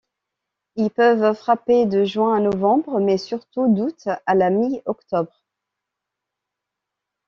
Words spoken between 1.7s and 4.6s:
de juin à novembre mais surtout d'août à la